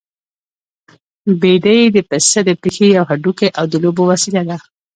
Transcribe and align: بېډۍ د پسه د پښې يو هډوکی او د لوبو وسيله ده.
بېډۍ 1.39 1.79
د 1.95 1.97
پسه 2.09 2.39
د 2.47 2.49
پښې 2.61 2.85
يو 2.97 3.03
هډوکی 3.09 3.49
او 3.57 3.65
د 3.71 3.73
لوبو 3.83 4.03
وسيله 4.11 4.41
ده. 4.49 4.57